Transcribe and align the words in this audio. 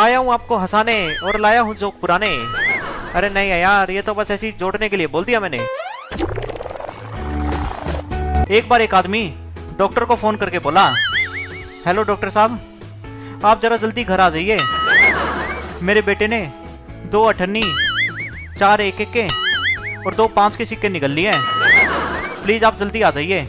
आया 0.00 0.18
हूँ 0.18 0.32
आपको 0.32 0.56
हंसाने 0.56 0.94
और 1.16 1.38
लाया 1.40 1.60
हूँ 1.60 1.74
जोक 1.76 1.94
पुराने। 2.00 2.28
अरे 3.14 3.28
नहीं 3.30 3.50
यार, 3.50 3.90
ये 3.90 4.02
तो 4.02 4.14
बस 4.14 4.30
ऐसी 4.30 4.50
जोड़ने 4.52 4.88
के 4.88 4.96
लिए 4.96 5.06
बोल 5.06 5.24
दिया 5.24 5.40
मैंने। 5.40 5.58
एक 8.56 8.68
बार 8.68 8.80
एक 8.80 8.94
आदमी 8.94 9.22
डॉक्टर 9.78 10.04
को 10.04 10.16
फ़ोन 10.16 10.36
करके 10.36 10.58
बोला, 10.58 10.86
हेलो 11.86 12.02
डॉक्टर 12.02 12.30
साहब, 12.30 12.58
आप 13.44 13.60
जरा 13.62 13.76
जल्दी 13.76 14.04
घर 14.04 14.20
आ 14.20 14.28
जाइए। 14.30 14.58
मेरे 15.82 16.02
बेटे 16.02 16.28
ने 16.28 16.40
दो 17.12 17.22
अठन्नी, 17.24 17.62
चार 18.58 18.80
एक 18.80 19.00
एक 19.00 19.10
के 19.16 19.26
और 20.06 20.14
दो 20.14 20.26
पाँच 20.28 20.56
के 20.56 20.64
सिक्के 20.64 20.88
निकल 20.88 21.10
लिए 21.10 21.30
हैं। 21.30 22.42
प्लीज़ 22.44 22.64
आप 22.64 22.78
जल्दी 22.78 23.02
आ 23.02 23.10
जाइए। 23.10 23.46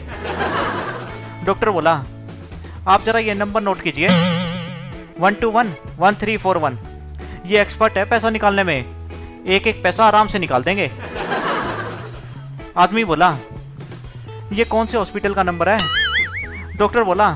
डॉक्टर 1.44 1.70
बोला, 1.70 1.92
आप 2.88 3.02
जरा 3.02 3.18
ये 3.20 3.34
नंबर 3.34 3.62
नोट 3.62 3.80
कीजिए। 3.80 4.08
One 5.20 5.34
two 5.34 5.50
one 5.50 5.74
one 5.98 6.14
three 6.14 6.36
four 6.36 6.58
one 6.58 6.78
ये 7.46 7.60
एक्सपर्ट 7.60 7.96
है 7.98 8.04
पैसा 8.04 8.30
निकालने 8.30 8.64
में। 8.64 8.76
एक 9.46 9.66
एक 9.66 9.82
पैसा 9.82 10.04
आराम 10.04 10.26
से 10.26 10.38
निकाल 10.38 10.62
देंगे। 10.62 10.90
आदमी 12.76 13.04
बोला, 13.04 13.36
ये 14.52 14.64
कौन 14.64 14.86
से 14.86 14.98
हॉस्पिटल 14.98 15.34
का 15.34 15.42
नंबर 15.42 15.68
है? 15.68 16.76
डॉक्टर 16.76 17.02
बोला, 17.02 17.28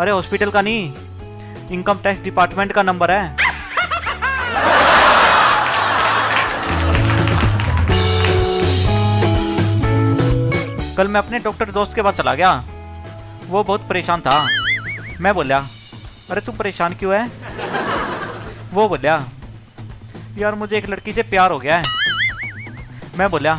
अरे 0.00 0.10
हॉस्पिटल 0.10 0.50
का 0.50 0.62
नहीं 0.62 0.92
इनकम 1.70 1.98
टैक्स 1.98 2.22
डिपार्टमेंट 2.22 2.72
का 2.72 2.82
नंबर 2.82 3.10
है. 3.10 3.36
कल 10.96 11.08
मैं 11.08 11.20
अपने 11.20 11.38
डॉक्टर 11.38 11.70
दोस्त 11.70 11.94
के 11.94 12.02
पास 12.02 12.14
चला 12.14 12.34
गया। 12.34 12.52
वो 13.48 13.62
बहुत 13.64 13.88
परेशान 13.88 14.20
था। 14.20 14.46
मैं 15.20 15.34
बोलिया 15.34 15.66
अरे 16.30 16.40
तुम 16.40 16.56
परेशान 16.56 16.94
क्यों 16.94 17.14
है? 17.14 17.26
वो 18.72 18.88
बोलिया, 18.88 19.14
यार 20.38 20.54
मुझे 20.54 20.76
एक 20.78 20.88
लड़की 20.90 21.12
से 21.12 21.22
प्यार 21.24 21.50
हो 21.50 21.58
गया 21.58 21.76
है। 21.76 21.84
मैं 23.18 23.30
बोलिया, 23.30 23.54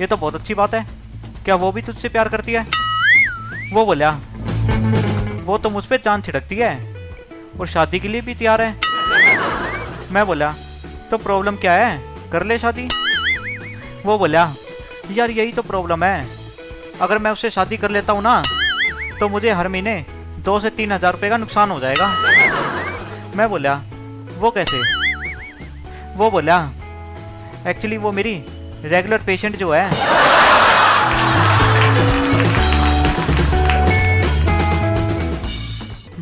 ये 0.00 0.06
तो 0.06 0.16
बहुत 0.16 0.34
अच्छी 0.34 0.54
बात 0.54 0.74
है। 0.74 0.86
क्या 1.44 1.54
वो 1.54 1.70
भी 1.72 1.82
तुझसे 1.82 2.08
प्यार 2.08 2.28
करती 2.28 2.52
है? 2.52 2.66
वो 3.72 3.84
बोलिया, 3.84 4.10
वो 5.44 5.58
तो 5.58 5.70
मुझ 5.70 5.84
पर 5.86 6.00
जान 6.04 6.22
छिड़कती 6.22 6.56
है 6.56 6.72
और 7.60 7.66
शादी 7.66 8.00
के 8.00 8.08
लिए 8.08 8.20
भी 8.20 8.34
तैयार 8.34 8.62
है। 8.62 8.70
मैं 10.12 10.26
बोला 10.26 10.52
तो 11.10 11.18
प्रॉब्लम 11.18 11.56
क्या 11.56 11.72
है? 11.74 12.30
कर 12.32 12.44
ले 12.44 12.58
शादी? 12.58 12.88
वो 14.04 14.18
बोला 14.18 14.48
यार 15.12 15.30
यही 15.30 15.52
तो 15.52 15.62
प्रॉब्लम 15.62 16.04
है। 16.04 16.26
अगर 17.00 17.18
मैं 17.18 17.30
उससे 17.30 17.50
शादी 17.50 17.76
कर 17.76 17.90
लेता 17.90 18.12
हूँ 18.12 18.22
ना 18.22 18.42
तो 19.20 19.28
मुझे 19.28 19.50
हर 19.52 19.68
महीने 19.68 20.04
दो 20.44 20.58
से 20.60 20.70
तीन 20.70 20.92
हज़ार 20.92 21.12
रुपये 21.12 21.30
का 21.30 21.36
नुकसान 21.36 21.70
हो 21.70 21.78
जाएगा। 21.80 22.06
मैं 23.36 23.48
बोला, 23.50 23.74
वो 24.38 24.50
कैसे? 24.50 24.80
वो 26.16 26.30
बोला, 26.30 26.58
एक्चुअली 27.66 27.96
वो 27.96 28.12
मेरी 28.12 28.34
रेगुलर 28.84 29.22
पेशेंट 29.26 29.56
जो 29.56 29.70
है, 29.72 29.90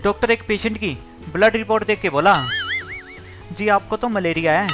डॉक्टर 0.02 0.30
एक 0.30 0.46
पेशेंट 0.48 0.76
की 0.78 0.96
ब्लड 1.32 1.56
रिपोर्ट 1.56 1.86
देख 1.86 2.00
के 2.00 2.10
बोला, 2.10 2.34
जी, 3.52 3.68
आपको 3.68 3.96
तो 3.96 4.08
मलेरिया 4.08 4.52
है। 4.52 4.68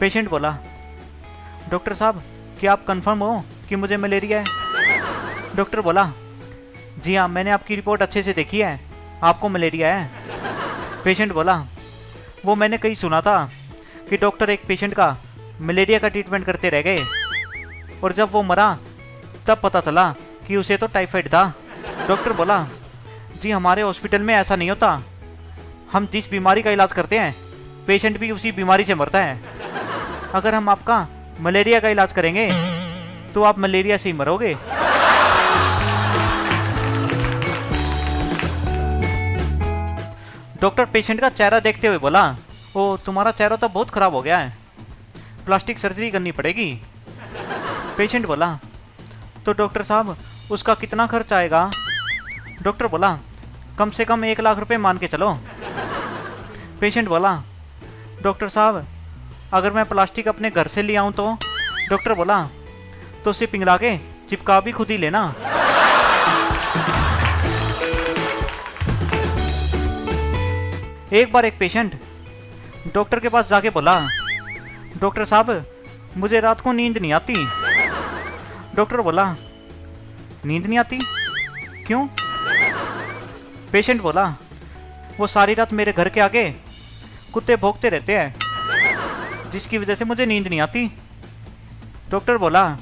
पेशेंट 0.00 0.28
बोला, 0.30 0.56
डॉक्टर 1.70 1.94
साहब, 1.94 2.22
क्या 2.60 2.72
आप 2.72 2.84
कंफर्म 2.88 3.18
हो 3.18 3.42
कि 3.68 3.76
मुझे 3.76 3.96
मलेरिया 3.96 4.38
है? 4.38 4.44
डॉक्टर 5.56 5.80
बोला 5.80 6.10
जी 6.98 7.14
हाँ 7.14 7.26
मैंने 7.28 7.50
आपकी 7.50 7.74
रिपोर्ट 7.74 8.02
अच्छे 8.02 8.22
से 8.22 8.32
देखी 8.32 8.60
है। 8.60 8.78
आपको 9.22 9.48
मलेरिया 9.48 9.94
है। 9.94 10.10
पेशेंट 11.04 11.32
बोला, 11.32 11.54
वो 12.44 12.54
मैंने 12.54 12.78
कहीं 12.78 12.94
सुना 12.94 13.20
था 13.20 13.38
कि 14.10 14.16
डॉक्टर 14.16 14.50
एक 14.50 14.64
पेशेंट 14.68 14.94
का 14.94 15.16
मलेरिया 15.60 15.98
का 15.98 16.08
ट्रीटमेंट 16.08 16.44
करते 16.46 16.68
रह 16.68 16.82
गए 16.82 17.04
और 18.04 18.12
जब 18.12 18.32
वो 18.32 18.42
मरा, 18.42 18.76
तब 19.46 19.60
पता 19.62 19.80
चला 19.80 20.08
कि 20.46 20.56
उसे 20.56 20.76
तो 20.76 20.86
टाइफाइड 20.86 21.28
था। 21.28 21.52
डॉक्टर 22.08 22.32
बोला, 22.32 22.66
जी, 23.42 23.50
हमारे 23.50 23.82
हॉस्पिटल 23.82 24.22
में 24.22 24.34
ऐसा 24.34 24.56
नहीं 24.56 24.70
होता। 24.70 25.02
हम 25.92 26.06
जिस 26.06 26.30
बीमारी 26.30 26.62
का 26.62 26.70
इलाज 26.70 26.92
करते 26.92 27.18
हैं, 27.18 27.34
पेशेंट 27.86 28.18
भी 28.18 28.30
उसी 28.30 28.52
बीमारी 28.52 28.84
से 28.84 28.94
मरता 28.94 29.22
है। 29.24 29.40
अगर 30.34 30.54
हम 30.54 30.68
आपका 30.68 31.06
मलेरिया 31.40 31.80
का 31.80 31.88
इलाज 31.88 32.12
करेंगे 32.12 32.48
तो 33.34 33.42
आप 33.42 33.58
मलेरिया 33.58 33.96
से 33.96 34.08
ही 34.08 34.16
मरोगे। 34.18 34.56
डॉक्टर 40.60 40.84
पेशेंट 40.84 41.20
का 41.20 41.28
चेहरा 41.28 41.58
देखते 41.60 41.86
हुए 41.86 41.98
बोला, 41.98 42.36
ओ, 42.76 42.96
तुम्हारा 42.96 43.30
चेहरा 43.30 43.56
तो 43.56 43.68
बहुत 43.68 43.90
खराब 43.90 44.14
हो 44.14 44.22
गया 44.22 44.38
है। 44.38 44.56
प्लास्टिक 45.46 45.78
सर्जरी 45.78 46.10
करनी 46.10 46.32
पड़ेगी। 46.32 46.82
पेशेंट 47.96 48.26
बोला 48.26 48.58
तो 49.46 49.52
डॉक्टर 49.52 49.82
साहब, 49.82 50.16
उसका 50.50 50.74
कितना 50.74 51.06
खर्च 51.06 51.32
आएगा? 51.32 51.70
डॉक्टर 52.62 52.86
बोला, 52.86 53.18
कम 53.78 53.90
से 53.90 54.04
कम 54.04 54.24
एक 54.24 54.40
लाख 54.40 54.58
रुपए 54.58 54.76
मान 54.76 54.98
के 54.98 55.06
चलो। 55.06 55.32
पेशेंट 56.80 57.08
बोला, 57.08 57.42
डॉक्टर 58.22 58.48
साहब, 58.48 58.84
अगर 59.52 59.72
मैं 59.72 59.84
प्लास्टिक 59.84 60.28
अपने 60.28 60.50
घर 60.50 60.66
से 60.66 60.82
ले 60.82 60.96
आऊँ 60.96 61.12
तो? 61.12 61.36
डॉक्टर 61.90 62.14
बोला 62.14 62.48
तो 63.24 63.30
उसे 63.30 63.46
पिंगला 63.46 63.76
के 63.76 63.96
चिपका 64.30 64.60
भी 64.60 64.72
खुद 64.72 64.90
ही 64.90 64.96
लेना। 64.96 65.32
एक 71.12 71.32
बार 71.32 71.44
एक 71.44 71.58
पेशेंट 71.58 71.92
डॉक्टर 72.94 73.20
के 73.20 73.28
पास 73.28 73.48
जाके 73.48 73.70
बोला, 73.70 73.92
डॉक्टर 75.00 75.24
साहब, 75.24 75.64
मुझे 76.16 76.40
रात 76.40 76.60
को 76.60 76.72
नींद 76.72 76.98
नहीं 76.98 77.12
आती। 77.12 77.34
डॉक्टर 78.76 79.00
बोला, 79.00 79.24
नींद 80.46 80.66
नहीं 80.66 80.78
आती? 80.78 80.98
क्यों? 81.86 82.06
पेशेंट 83.72 84.00
बोला, 84.02 84.24
वो 85.18 85.26
सारी 85.26 85.54
रात 85.54 85.72
मेरे 85.72 85.92
घर 85.92 86.08
के 86.08 86.20
आगे 86.20 86.44
कुत्ते 87.32 87.56
भोगते 87.56 87.88
रहते 87.88 88.16
हैं, 88.18 89.50
जिसकी 89.50 89.78
वजह 89.78 89.94
से 89.94 90.04
मुझे 90.04 90.26
नींद 90.26 90.48
नहीं 90.48 90.60
आती। 90.60 90.86
डॉक्टर 92.10 92.36
बोला, 92.36 92.76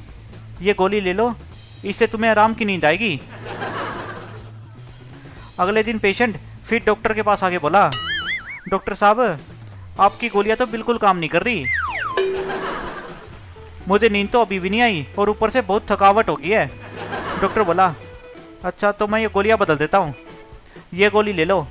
ये 0.63 0.75
गोली 0.75 1.01
ले 1.01 1.13
लो, 1.13 1.35
इससे 1.85 2.07
तुम्हें 2.07 2.31
आराम 2.31 2.55
की 2.55 2.65
नींद 2.65 2.85
आएगी। 2.85 3.21
अगले 5.61 5.83
दिन 5.83 5.99
पेशेंट 5.99 6.37
फिर 6.67 6.83
डॉक्टर 6.87 7.13
के 7.13 7.23
पास 7.23 7.45
आके 7.45 7.59
बोला 7.59 7.91
डॉक्टर 8.69 8.95
साहब, 8.95 9.21
आपकी 10.01 10.29
गोलियाँ 10.29 10.57
तो 10.57 10.67
बिल्कुल 10.67 10.99
काम 10.99 11.17
नहीं 11.17 11.29
कर 11.31 11.43
रही। 11.43 11.65
मुझे 13.89 14.09
नींद 14.09 14.29
तो 14.33 14.41
अभी 14.41 14.59
भी 14.61 14.71
नहीं 14.71 14.81
आई 14.83 15.07
और 15.19 15.31
ऊपर 15.31 15.51
से 15.51 15.61
बहुत 15.63 15.91
थकावट 15.91 16.29
हो 16.29 16.37
गई 16.37 16.49
है। 16.49 16.67
डॉक्टर 17.41 17.63
बोला 17.63 17.95
अच्छा 18.65 18.93
तो 18.93 19.07
मैं 19.07 19.21
ये 19.21 19.29
गोलियाँ 19.29 19.59
बदल 19.59 19.77
देता 19.77 19.99
हूँ। 19.99 20.15
ये 20.95 21.11
गोली 21.11 21.33
ले 21.33 21.45
लो, 21.45 21.67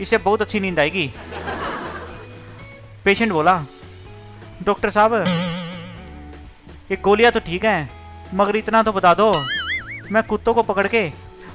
इसे 0.00 0.18
बहुत 0.18 0.42
अच्छी 0.42 0.60
नींद 0.60 0.78
आएगी। 0.78 1.10
पेशेंट 3.04 3.32
बोला, 3.32 3.62
डॉक्टर 4.64 4.90
साहब, 4.90 5.14
ये 6.90 6.96
गोलियाँ 7.02 7.32
तो 7.32 7.40
ठीक 7.40 7.64
हैं, 7.64 7.90
मगर 8.34 8.56
इतना 8.56 8.82
तो 8.82 8.92
बता 8.92 9.14
दो। 9.14 9.32
मैं 10.12 10.22
कुत्तों 10.22 10.54
को 10.54 10.62
पकड़ 10.62 10.86
के 10.86 11.10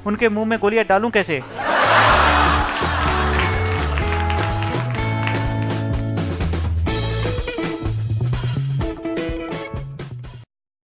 उनके 0.05 0.29
मुँह 0.29 0.45
में 0.45 0.57
गोलियाँ 0.59 0.85
डालूं 0.85 1.09
कैसे? 1.09 1.41